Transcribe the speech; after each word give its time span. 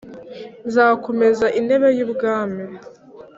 nzakomeza 0.67 1.45
intebe 1.59 1.89
y 1.97 2.01
ubwami 2.05 2.63